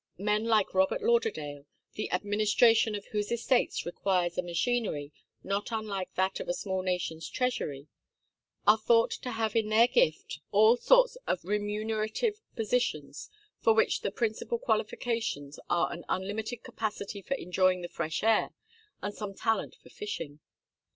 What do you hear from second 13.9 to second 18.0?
the principal qualifications are an unlimited capacity for enjoying the